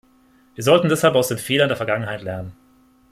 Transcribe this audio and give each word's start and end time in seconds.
Wir 0.55 0.63
sollten 0.63 0.89
deshalb 0.89 1.13
aus 1.13 1.27
den 1.27 1.37
Fehlern 1.37 1.67
der 1.67 1.77
Vergangenheit 1.77 2.23
lernen. 2.23 2.53